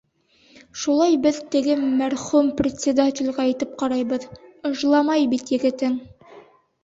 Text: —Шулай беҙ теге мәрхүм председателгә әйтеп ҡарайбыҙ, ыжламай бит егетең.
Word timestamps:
—Шулай 0.83 1.17
беҙ 1.25 1.35
теге 1.55 1.73
мәрхүм 1.99 2.47
председателгә 2.61 3.45
әйтеп 3.49 3.75
ҡарайбыҙ, 3.83 4.25
ыжламай 4.69 5.27
бит 5.35 5.55
егетең. 5.59 6.01